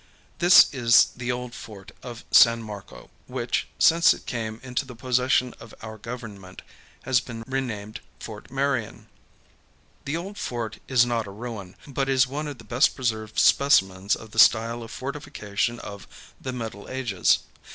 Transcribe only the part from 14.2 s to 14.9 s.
the style of